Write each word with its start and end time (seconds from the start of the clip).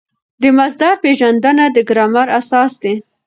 د 0.41 0.43
مصدر 0.57 0.93
پېژندنه 1.03 1.65
د 1.71 1.77
ګرامر 1.89 2.27
اساس 2.39 2.71
دئ. 2.81 2.95